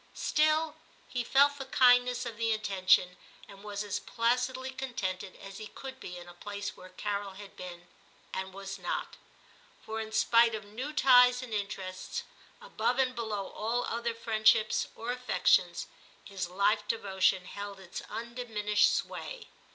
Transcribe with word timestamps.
Still 0.17 0.77
he 1.07 1.23
felt 1.23 1.59
the 1.59 1.65
kindness 1.65 2.25
of 2.25 2.35
the 2.35 2.51
intention, 2.53 3.17
and 3.47 3.63
was 3.63 3.83
as 3.83 3.99
placidly 3.99 4.71
contented 4.71 5.35
as 5.35 5.59
he 5.59 5.67
could 5.67 5.99
be 5.99 6.17
in 6.17 6.27
a 6.27 6.33
place 6.33 6.75
where 6.75 6.89
Carol 6.89 7.33
had 7.33 7.55
been, 7.55 7.87
and 8.33 8.51
was 8.51 8.79
not; 8.79 9.17
for 9.85 9.99
in 10.01 10.11
spite 10.11 10.55
of 10.55 10.65
new 10.65 10.91
ties 10.91 11.43
and 11.43 11.53
interests, 11.53 12.23
above 12.59 12.97
and 12.97 13.13
below 13.15 13.49
all 13.49 13.83
other 13.83 14.15
friend 14.15 14.47
ships 14.47 14.87
or 14.95 15.11
affections, 15.11 15.85
his 16.23 16.49
life 16.49 16.87
devotion 16.87 17.45
held 17.45 17.79
its 17.79 18.01
undiminished 18.09 18.91
sway. 18.91 19.49